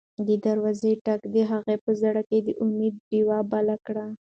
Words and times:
د 0.27 0.29
دروازې 0.45 0.91
ټک 1.05 1.21
د 1.35 1.37
هغې 1.51 1.75
په 1.85 1.91
زړه 2.01 2.21
کې 2.29 2.37
د 2.47 2.49
امید 2.63 2.95
ډېوه 3.09 3.39
بله 3.51 3.75
کړه. 3.85 4.05